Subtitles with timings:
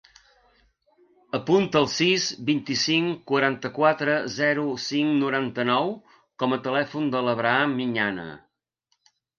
[1.39, 5.95] Apunta el sis, vint-i-cinc, quaranta-quatre, zero, cinc, noranta-nou
[6.45, 8.29] com a telèfon de l'Abraham Miñana.